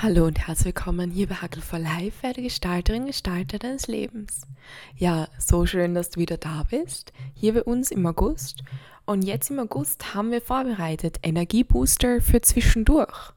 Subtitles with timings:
[0.00, 4.42] Hallo und herzlich willkommen hier bei Hackel for Life, werde Gestalterin, Gestalter deines Lebens.
[4.96, 8.62] Ja, so schön, dass du wieder da bist, hier bei uns im August.
[9.06, 13.32] Und jetzt im August haben wir vorbereitet Energiebooster für zwischendurch.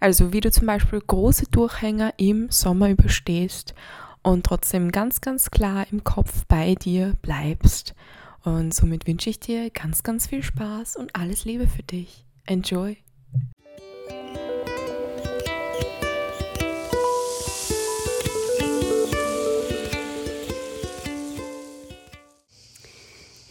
[0.00, 3.74] Also wie du zum Beispiel große Durchhänger im Sommer überstehst
[4.22, 7.94] und trotzdem ganz, ganz klar im Kopf bei dir bleibst.
[8.42, 12.24] Und somit wünsche ich dir ganz, ganz viel Spaß und alles Liebe für dich.
[12.46, 12.96] Enjoy!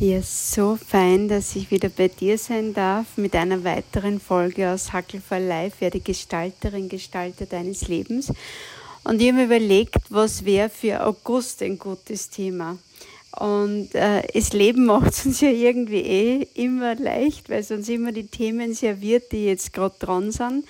[0.01, 4.93] Ja, so fein, dass ich wieder bei dir sein darf mit einer weiteren Folge aus
[4.93, 8.31] Hackel for Life, werde Gestalterin, Gestalter deines Lebens.
[9.03, 12.77] Und ich habe überlegt, was wäre für August ein gutes Thema.
[13.37, 17.89] Und äh, das Leben macht es uns ja irgendwie eh immer leicht, weil es uns
[17.89, 20.63] immer die Themen serviert, die jetzt gerade dran sind.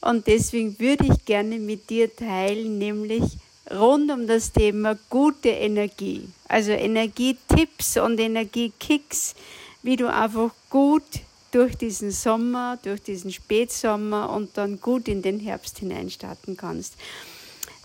[0.00, 3.22] Und deswegen würde ich gerne mit dir teilen, nämlich
[3.70, 6.28] rund um das Thema gute Energie.
[6.48, 9.34] Also Energietipps und Energiekicks,
[9.82, 11.02] wie du einfach gut
[11.50, 16.94] durch diesen Sommer, durch diesen Spätsommer und dann gut in den Herbst hineinstarten kannst.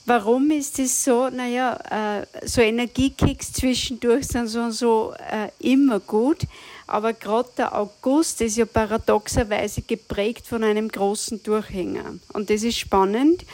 [0.06, 1.30] Warum ist es so?
[1.30, 6.48] Naja, äh, so Energiekicks zwischendurch sind so, so äh, immer gut,
[6.88, 12.16] aber gerade der August ist ja paradoxerweise geprägt von einem großen Durchhänger.
[12.34, 13.46] Und das ist spannend,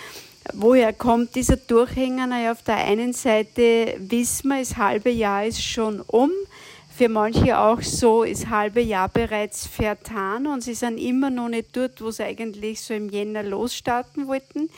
[0.53, 2.27] Woher kommt dieser Durchhänger?
[2.27, 6.31] Naja, auf der einen Seite wissen wir, das halbe Jahr ist schon um.
[6.95, 11.75] Für manche auch so, ist halbe Jahr bereits vertan und sie sind immer noch nicht
[11.75, 14.69] dort, wo sie eigentlich so im Jänner losstarten wollten.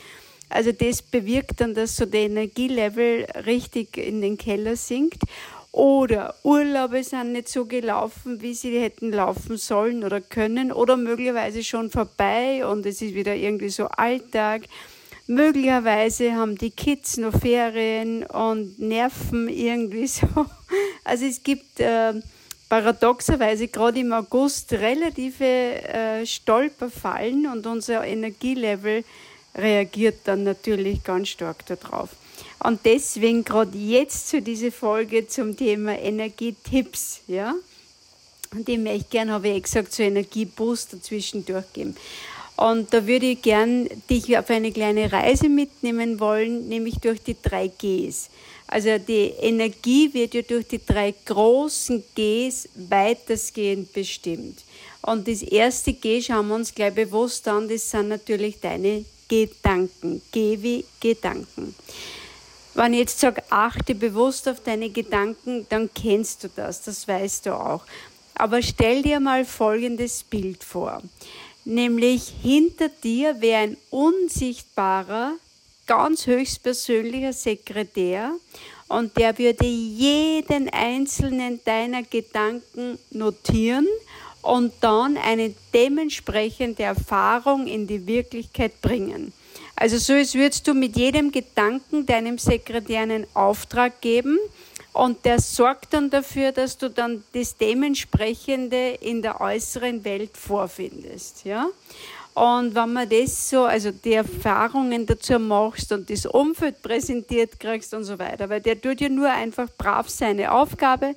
[0.48, 5.22] Also das bewirkt dann, dass so der Energielevel richtig in den Keller sinkt.
[5.70, 10.72] Oder Urlaube sind nicht so gelaufen, wie sie hätten laufen sollen oder können.
[10.72, 14.62] Oder möglicherweise schon vorbei und es ist wieder irgendwie so Alltag.
[15.30, 20.26] Möglicherweise haben die Kids noch Ferien und nerven irgendwie so.
[21.04, 22.14] Also es gibt äh,
[22.68, 29.04] paradoxerweise gerade im August relative äh, Stolperfallen und unser Energielevel
[29.54, 32.10] reagiert dann natürlich ganz stark darauf.
[32.60, 37.54] Und deswegen gerade jetzt zu dieser Folge zum Thema Energietipps, ja.
[38.52, 41.96] Und die möchte ich gerne, habe ich gesagt, so Energiebooster zwischendurch geben.
[42.58, 47.36] Und da würde ich gern dich auf eine kleine Reise mitnehmen wollen, nämlich durch die
[47.40, 48.30] drei Gs.
[48.66, 54.64] Also die Energie wird ja durch die drei großen Gs weitestgehend bestimmt.
[55.02, 60.20] Und das erste G schauen wir uns gleich bewusst an, das sind natürlich deine Gedanken.
[60.32, 61.76] G wie Gedanken.
[62.74, 67.46] Wenn ich jetzt sage, achte bewusst auf deine Gedanken, dann kennst du das, das weißt
[67.46, 67.84] du auch.
[68.34, 71.02] Aber stell dir mal folgendes Bild vor
[71.68, 75.34] nämlich hinter dir wäre ein unsichtbarer,
[75.86, 78.32] ganz höchstpersönlicher Sekretär
[78.88, 83.86] und der würde jeden einzelnen deiner Gedanken notieren
[84.40, 89.32] und dann eine dementsprechende Erfahrung in die Wirklichkeit bringen.
[89.76, 94.38] Also so als würdest du mit jedem Gedanken deinem Sekretär einen Auftrag geben
[94.98, 101.44] und der sorgt dann dafür, dass du dann das Dementsprechende in der äußeren Welt vorfindest.
[101.44, 101.68] Ja?
[102.34, 107.94] Und wenn man das so, also die Erfahrungen dazu machst und das Umfeld präsentiert kriegst
[107.94, 111.14] und so weiter, weil der tut ja nur einfach brav seine Aufgabe,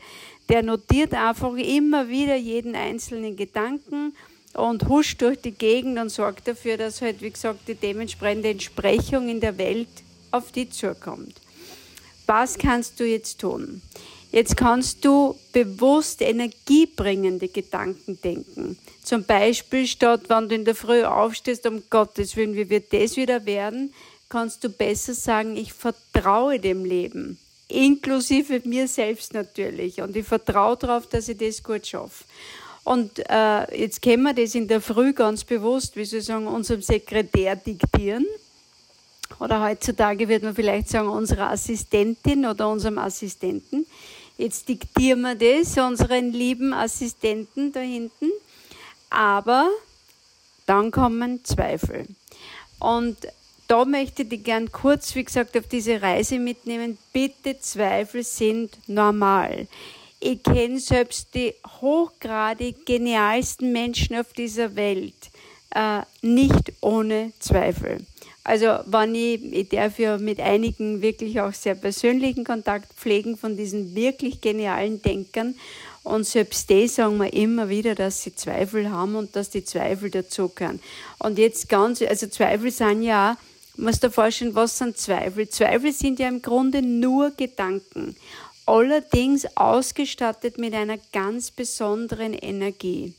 [0.47, 4.15] der notiert einfach immer wieder jeden einzelnen Gedanken
[4.53, 9.27] und huscht durch die Gegend und sorgt dafür, dass halt, wie gesagt, die dementsprechende Entsprechung
[9.27, 9.89] in der Welt
[10.29, 11.33] auf die zukommt
[12.31, 13.81] was kannst du jetzt tun?
[14.31, 18.77] Jetzt kannst du bewusst energiebringende Gedanken denken.
[19.03, 23.17] Zum Beispiel statt, wenn du in der Früh aufstehst, um Gottes Willen, wie wird das
[23.17, 23.93] wieder werden,
[24.29, 27.37] kannst du besser sagen, ich vertraue dem Leben.
[27.67, 30.01] Inklusive mir selbst natürlich.
[30.01, 32.23] Und ich vertraue darauf, dass ich das gut schaffe.
[32.85, 36.47] Und äh, jetzt können wir das in der Früh ganz bewusst, wie soll ich sagen,
[36.47, 38.25] unserem Sekretär diktieren
[39.39, 43.85] oder heutzutage wird man vielleicht sagen, unserer Assistentin oder unserem Assistenten.
[44.37, 48.31] Jetzt diktieren wir das unseren lieben Assistenten da hinten.
[49.09, 49.69] Aber
[50.65, 52.07] dann kommen Zweifel.
[52.79, 53.17] Und
[53.67, 56.97] da möchte ich dich gern kurz, wie gesagt, auf diese Reise mitnehmen.
[57.13, 59.67] Bitte, Zweifel sind normal.
[60.19, 65.31] Ich kenne selbst die hochgradig genialsten Menschen auf dieser Welt
[65.71, 68.05] äh, nicht ohne Zweifel.
[68.43, 73.55] Also wenn ich, ich darf ja mit einigen wirklich auch sehr persönlichen Kontakt pflegen von
[73.55, 75.55] diesen wirklich genialen Denkern
[76.03, 80.09] und selbst die sagen wir immer wieder, dass sie Zweifel haben und dass die Zweifel
[80.09, 80.79] dazugehören.
[81.19, 85.49] Und jetzt ganz, also Zweifel sind ja auch musst dir vorstellen, was sind Zweifel?
[85.49, 88.15] Zweifel sind ja im Grunde nur Gedanken,
[88.65, 93.13] allerdings ausgestattet mit einer ganz besonderen Energie.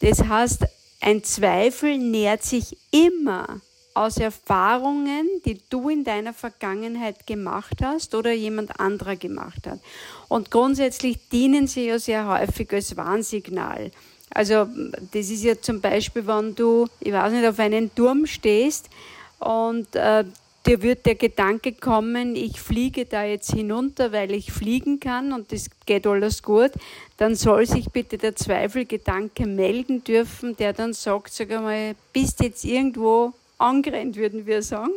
[0.00, 0.64] Das heißt,
[1.00, 3.60] ein Zweifel nährt sich immer
[3.96, 9.80] aus Erfahrungen, die du in deiner Vergangenheit gemacht hast oder jemand anderer gemacht hat.
[10.28, 13.90] Und grundsätzlich dienen sie ja sehr häufig als Warnsignal.
[14.30, 14.66] Also
[15.12, 18.90] das ist ja zum Beispiel, wenn du, ich weiß nicht, auf einen Turm stehst
[19.38, 20.24] und äh,
[20.66, 25.52] dir wird der Gedanke kommen, ich fliege da jetzt hinunter, weil ich fliegen kann und
[25.52, 26.72] das geht alles gut,
[27.16, 32.64] dann soll sich bitte der Zweifelgedanke melden dürfen, der dann sagt, sag einmal, bist jetzt
[32.64, 34.92] irgendwo angerannt, würden wir sagen.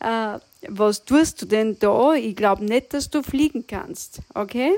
[0.00, 0.38] Äh,
[0.68, 2.14] was tust du denn da?
[2.14, 4.20] Ich glaube nicht, dass du fliegen kannst.
[4.34, 4.72] Okay?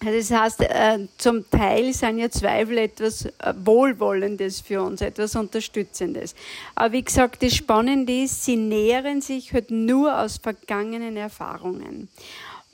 [0.00, 6.34] Das heißt, äh, zum Teil sind ja Zweifel etwas äh, Wohlwollendes für uns, etwas Unterstützendes.
[6.74, 12.08] Aber wie gesagt, das Spannende ist, sie nähren sich halt nur aus vergangenen Erfahrungen.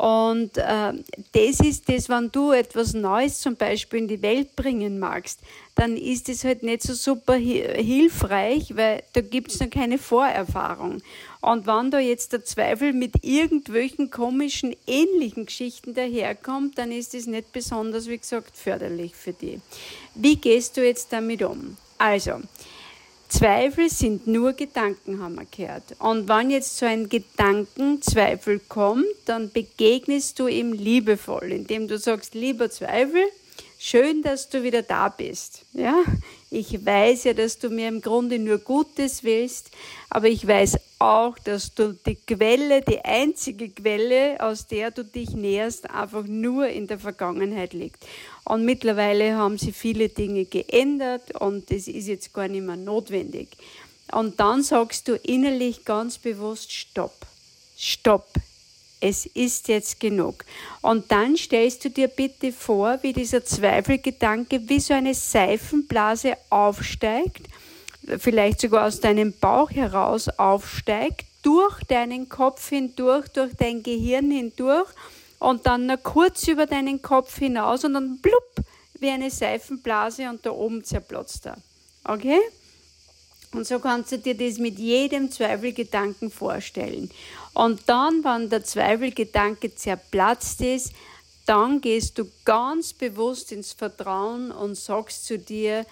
[0.00, 0.94] Und äh,
[1.32, 5.40] das ist das, wenn du etwas Neues zum Beispiel in die Welt bringen magst,
[5.74, 11.02] dann ist es halt nicht so super hilfreich, weil da gibt es noch keine Vorerfahrung.
[11.42, 17.26] Und wenn da jetzt der Zweifel mit irgendwelchen komischen, ähnlichen Geschichten daherkommt, dann ist es
[17.26, 19.60] nicht besonders, wie gesagt, förderlich für dich.
[20.14, 21.76] Wie gehst du jetzt damit um?
[21.98, 22.40] Also,
[23.30, 25.94] Zweifel sind nur Gedanken, haben wir gehört.
[26.00, 32.34] Und wenn jetzt so ein Gedankenzweifel kommt, dann begegnest du ihm liebevoll, indem du sagst,
[32.34, 33.22] lieber Zweifel,
[33.78, 35.64] schön, dass du wieder da bist.
[35.72, 36.02] Ja,
[36.50, 39.70] ich weiß ja, dass du mir im Grunde nur Gutes willst,
[40.10, 45.30] aber ich weiß auch, dass du die Quelle, die einzige Quelle, aus der du dich
[45.30, 48.06] näherst, einfach nur in der Vergangenheit liegt.
[48.44, 53.48] Und mittlerweile haben sie viele Dinge geändert und das ist jetzt gar nicht mehr notwendig.
[54.12, 57.14] Und dann sagst du innerlich ganz bewusst Stopp.
[57.76, 58.28] Stopp.
[59.00, 60.44] Es ist jetzt genug.
[60.82, 67.46] Und dann stellst du dir bitte vor, wie dieser Zweifelgedanke wie so eine Seifenblase aufsteigt,
[68.18, 74.88] vielleicht sogar aus deinem Bauch heraus aufsteigt, durch deinen Kopf hindurch, durch dein Gehirn hindurch
[75.38, 78.42] und dann noch kurz über deinen Kopf hinaus und dann blub,
[78.98, 81.56] wie eine Seifenblase und da oben zerplatzt er.
[82.04, 82.38] Okay?
[83.52, 87.10] Und so kannst du dir das mit jedem Zweifelgedanken vorstellen.
[87.52, 90.92] Und dann, wenn der Zweifelgedanke zerplatzt ist,
[91.46, 95.84] dann gehst du ganz bewusst ins Vertrauen und sagst zu dir,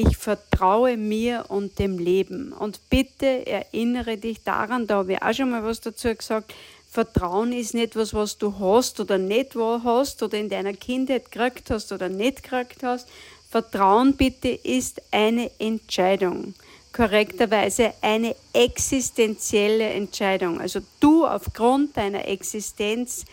[0.00, 2.52] ich vertraue mir und dem Leben.
[2.52, 6.52] Und bitte erinnere dich daran, da habe ich auch schon mal was dazu gesagt,
[6.90, 11.70] Vertrauen ist nicht was, was du hast oder nicht hast oder in deiner Kindheit gekriegt
[11.70, 13.08] hast oder nicht gekriegt hast.
[13.50, 16.54] Vertrauen bitte ist eine Entscheidung.
[16.92, 20.60] Korrekterweise eine existenzielle Entscheidung.
[20.60, 23.24] Also du aufgrund deiner Existenz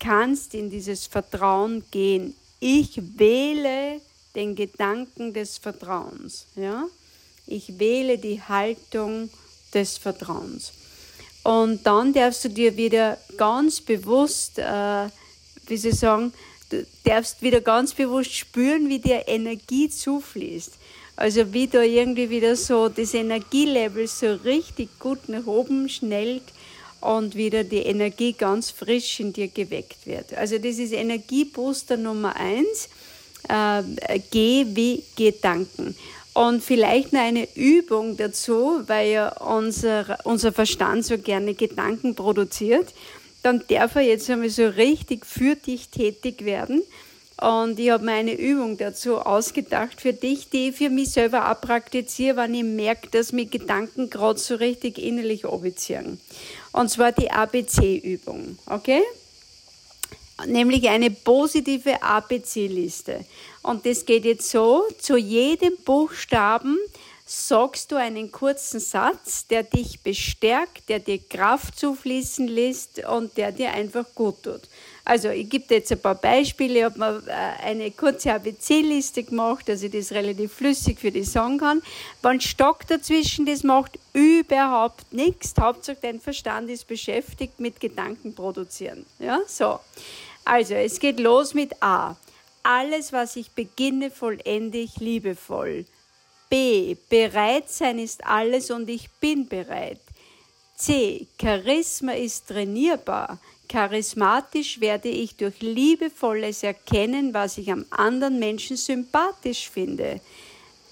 [0.00, 2.34] kannst in dieses Vertrauen gehen.
[2.60, 4.00] Ich wähle
[4.34, 6.46] den Gedanken des Vertrauens.
[6.56, 6.86] Ja?
[7.46, 9.30] Ich wähle die Haltung
[9.72, 10.72] des Vertrauens.
[11.42, 15.08] Und dann darfst du dir wieder ganz bewusst, äh,
[15.66, 16.32] wie sie sagen,
[16.70, 20.72] du darfst wieder ganz bewusst spüren, wie dir Energie zufließt.
[21.16, 26.42] Also wie da irgendwie wieder so das Energielevel so richtig gut nach oben schnellt
[27.00, 30.34] und wieder die Energie ganz frisch in dir geweckt wird.
[30.34, 32.88] Also das ist Energiebooster Nummer eins.
[33.48, 33.82] Äh,
[34.30, 35.94] geh wie Gedanken.
[36.34, 42.92] Und vielleicht noch eine Übung dazu, weil ja unser, unser Verstand so gerne Gedanken produziert.
[43.42, 46.82] Dann darf er jetzt einmal so richtig für dich tätig werden.
[47.40, 51.50] Und ich habe mir eine Übung dazu ausgedacht für dich, die ich für mich selber
[51.50, 56.20] auch praktiziere, wenn ich merke, dass mir Gedanken gerade so richtig innerlich abziehen.
[56.72, 59.02] Und zwar die ABC-Übung, okay?
[60.46, 63.24] Nämlich eine positive ABC-Liste.
[63.62, 66.76] Und das geht jetzt so, zu jedem Buchstaben
[67.24, 73.52] sagst du einen kurzen Satz, der dich bestärkt, der dir Kraft zufließen lässt und der
[73.52, 74.62] dir einfach gut tut.
[75.04, 79.68] Also ich gebe jetzt ein paar Beispiele, ich habe mir äh, eine kurze ABC-Liste gemacht,
[79.68, 81.82] dass ich das relativ flüssig für dich sagen kann.
[82.22, 85.52] Wenn Stock dazwischen, das macht überhaupt nichts.
[85.60, 89.04] Hauptsache dein Verstand ist beschäftigt mit Gedanken produzieren.
[89.18, 89.78] Ja, so.
[90.44, 92.16] Also es geht los mit A.
[92.62, 95.84] Alles, was ich beginne, vollende ich liebevoll.
[96.48, 96.96] B.
[97.10, 100.00] Bereit sein ist alles und ich bin bereit.
[100.76, 101.26] C.
[101.40, 103.38] Charisma ist trainierbar.
[103.74, 110.20] Charismatisch werde ich durch liebevolles Erkennen, was ich am anderen Menschen sympathisch finde.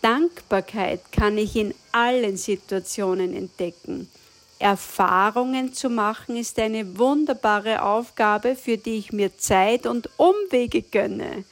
[0.01, 4.11] Dankbarkeit kann ich in allen Situationen entdecken.
[4.59, 11.45] Erfahrungen zu machen ist eine wunderbare Aufgabe, für die ich mir Zeit und Umwege gönne.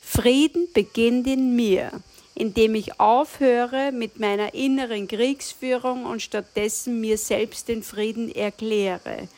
[0.00, 1.90] Frieden beginnt in mir,
[2.34, 9.28] indem ich aufhöre mit meiner inneren Kriegsführung und stattdessen mir selbst den Frieden erkläre.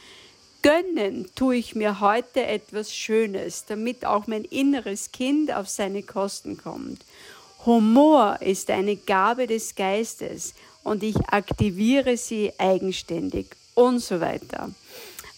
[0.63, 6.57] Gönnen tue ich mir heute etwas Schönes, damit auch mein inneres Kind auf seine Kosten
[6.57, 7.03] kommt.
[7.67, 10.55] Humor ist eine Gabe des Geistes
[10.85, 14.71] und ich aktiviere sie eigenständig und so weiter.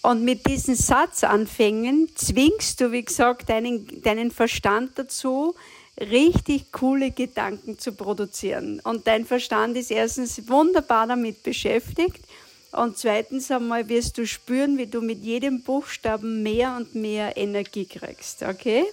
[0.02, 5.54] Und mit diesen Satzanfängen zwingst du, wie gesagt, deinen, deinen Verstand dazu,
[5.98, 8.80] richtig coole Gedanken zu produzieren.
[8.80, 12.20] Und dein Verstand ist erstens wunderbar damit beschäftigt
[12.76, 17.86] und zweitens einmal wirst du spüren, wie du mit jedem Buchstaben mehr und mehr Energie
[17.86, 18.42] kriegst.
[18.42, 18.84] Okay?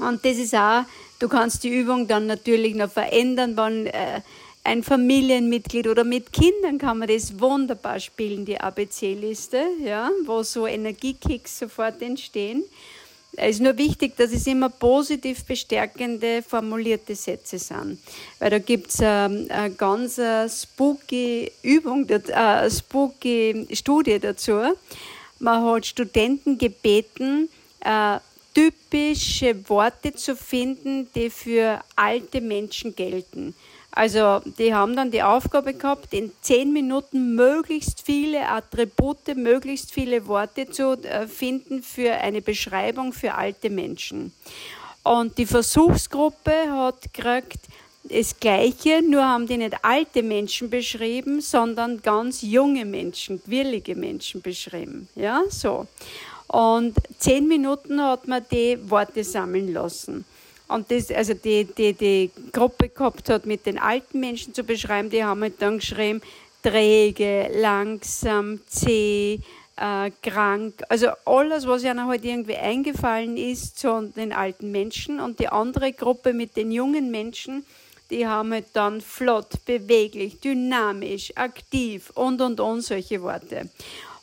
[0.00, 0.84] Und das ist auch,
[1.18, 4.20] du kannst die Übung dann natürlich noch verändern, wenn äh,
[4.64, 10.66] ein Familienmitglied oder mit Kindern kann man das wunderbar spielen, die ABC-Liste, ja, wo so
[10.66, 12.64] Energiekicks sofort entstehen.
[13.36, 17.98] Es ist nur wichtig, dass es immer positiv bestärkende, formulierte Sätze sind.
[18.38, 24.60] Weil da gibt es ähm, eine ganz äh, spooky Übung, eine äh, spooky Studie dazu.
[25.40, 27.48] Man hat Studenten gebeten,
[27.80, 28.18] äh,
[28.54, 33.54] typische Worte zu finden, die für alte Menschen gelten.
[33.96, 40.26] Also die haben dann die Aufgabe gehabt, in zehn Minuten möglichst viele Attribute, möglichst viele
[40.26, 44.32] Worte zu äh, finden für eine Beschreibung für alte Menschen.
[45.04, 47.60] Und die Versuchsgruppe hat gekriegt
[48.02, 54.42] das Gleiche, nur haben die nicht alte Menschen beschrieben, sondern ganz junge Menschen, quirlige Menschen
[54.42, 55.08] beschrieben.
[55.14, 55.86] Ja, so.
[56.48, 60.24] Und zehn Minuten hat man die Worte sammeln lassen.
[60.74, 65.08] Und das, also die, die, die Gruppe gehabt hat, mit den alten Menschen zu beschreiben,
[65.08, 66.20] die haben halt dann geschrieben,
[66.64, 69.38] träge, langsam, zäh,
[69.76, 75.20] äh, krank, also alles, was ihnen halt irgendwie eingefallen ist zu den alten Menschen.
[75.20, 77.64] Und die andere Gruppe mit den jungen Menschen,
[78.10, 83.70] die haben halt dann flott, beweglich, dynamisch, aktiv und und und solche Worte.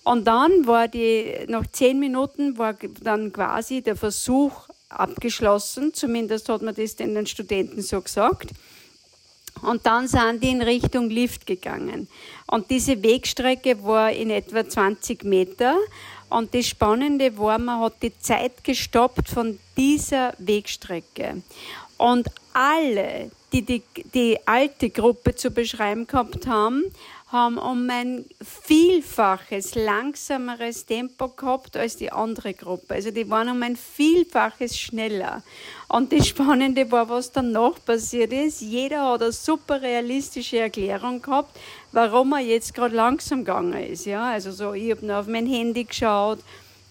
[0.04, 6.62] Und dann war die, nach zehn Minuten war dann quasi der Versuch abgeschlossen, zumindest hat
[6.62, 8.52] man das den Studenten so gesagt.
[9.62, 12.08] Und dann sind die in Richtung Lift gegangen.
[12.48, 15.78] Und diese Wegstrecke war in etwa 20 Meter.
[16.30, 21.44] Und das Spannende war, man hat die Zeit gestoppt von dieser Wegstrecke.
[21.98, 23.84] Und alle, die die,
[24.14, 26.86] die alte Gruppe zu beschreiben gehabt haben,
[27.32, 32.96] haben um ein Vielfaches langsameres Tempo gehabt als die andere Gruppe.
[32.96, 35.42] Also die waren um ein Vielfaches schneller.
[35.88, 38.62] Und das Spannende war, was danach passiert ist.
[38.62, 41.58] Jeder hat eine super realistische Erklärung gehabt,
[41.94, 44.06] warum er jetzt gerade langsam gegangen ist.
[44.06, 46.40] Ja, also so, ich habe nur auf mein Handy geschaut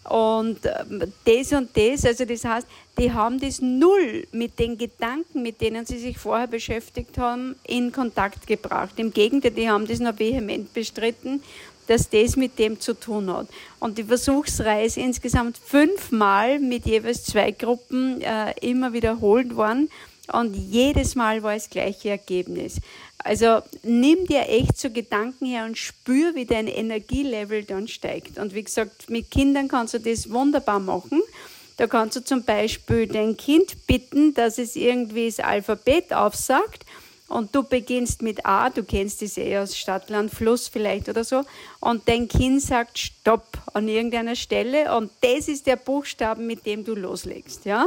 [0.04, 2.66] und ähm, das und das, also das heißt,
[2.99, 7.92] die haben das null mit den Gedanken, mit denen sie sich vorher beschäftigt haben, in
[7.92, 8.95] Kontakt gebracht.
[8.97, 11.42] Im Gegenteil, die haben das noch vehement bestritten,
[11.87, 13.49] dass das mit dem zu tun hat.
[13.78, 19.90] Und die Versuchsreise insgesamt fünfmal mit jeweils zwei Gruppen äh, immer wiederholt worden
[20.32, 22.80] und jedes Mal war das gleiche Ergebnis.
[23.18, 28.38] Also nimm dir echt so Gedanken her und spür, wie dein Energielevel dann steigt.
[28.38, 31.22] Und wie gesagt, mit Kindern kannst du das wunderbar machen.
[31.76, 36.84] Da kannst du zum Beispiel dein Kind bitten, dass es irgendwie das Alphabet aufsagt
[37.30, 41.25] und du beginnst mit A, du kennst das eh aus Stadt, Land, Fluss vielleicht oder
[41.25, 41.44] so,
[41.78, 44.96] und dein Kind sagt Stopp an irgendeiner Stelle.
[44.96, 47.87] Und das ist der Buchstaben, mit dem du loslegst, ja.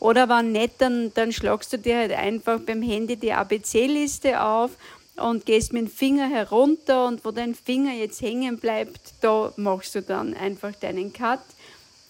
[0.00, 4.72] Oder wenn nicht, dann, dann schlagst du dir halt einfach beim Handy die ABC-Liste auf
[5.16, 7.06] und gehst mit dem Finger herunter.
[7.06, 11.40] Und wo dein Finger jetzt hängen bleibt, da machst du dann einfach deinen Cut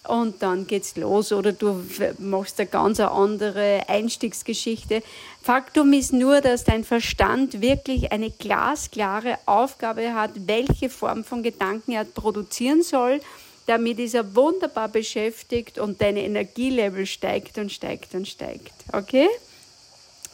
[0.07, 1.83] und dann geht's los oder du
[2.17, 5.03] machst eine ganz andere Einstiegsgeschichte.
[5.41, 11.91] Faktum ist nur, dass dein Verstand wirklich eine glasklare Aufgabe hat, welche Form von Gedanken
[11.91, 13.21] er produzieren soll.
[13.67, 18.73] Damit ist er wunderbar beschäftigt und dein Energielevel steigt und steigt und steigt.
[18.91, 19.27] Okay?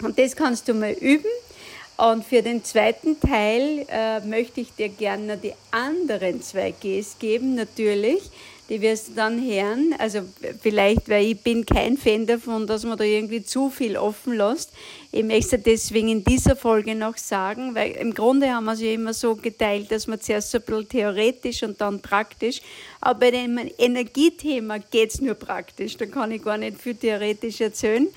[0.01, 1.29] Und das kannst du mal üben.
[1.97, 7.55] Und für den zweiten Teil äh, möchte ich dir gerne die anderen zwei Gs geben,
[7.55, 8.21] natürlich
[8.69, 9.95] die wirst du dann hören.
[9.97, 10.21] Also
[10.61, 14.71] vielleicht, weil ich bin kein Fan davon, dass man da irgendwie zu viel offen lässt.
[15.11, 18.91] Ich möchte deswegen in dieser Folge noch sagen, weil im Grunde haben wir es ja
[18.91, 22.61] immer so geteilt, dass man zuerst so ein bisschen theoretisch und dann praktisch.
[22.99, 25.97] Aber bei dem Energiethema geht es nur praktisch.
[25.97, 28.07] Da kann ich gar nicht viel theoretisch erzählen.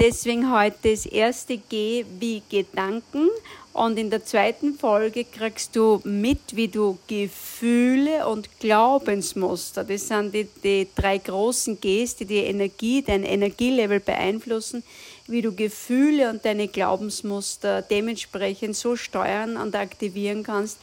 [0.00, 3.28] Deswegen heute das erste G wie Gedanken
[3.74, 10.32] und in der zweiten Folge kriegst du mit, wie du Gefühle und Glaubensmuster, das sind
[10.32, 14.82] die, die drei großen Gs, die die Energie, dein Energielevel beeinflussen,
[15.26, 20.78] wie du Gefühle und deine Glaubensmuster dementsprechend so steuern und aktivieren kannst,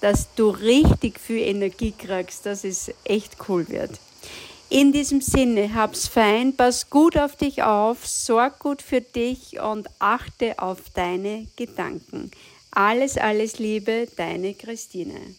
[0.00, 3.90] dass du richtig viel Energie kriegst, dass es echt cool wird.
[4.74, 9.88] In diesem Sinne, hab's fein, pass gut auf dich auf, sorg gut für dich und
[10.00, 12.32] achte auf deine Gedanken.
[12.72, 15.36] Alles, alles Liebe, deine Christine.